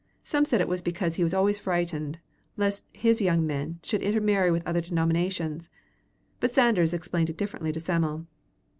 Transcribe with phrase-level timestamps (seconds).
[0.23, 2.17] Some said it was because he was always frightened
[2.57, 5.69] lest his young men should intermarry with other denominations,
[6.39, 8.25] but Sanders explained it differently to Sam'l.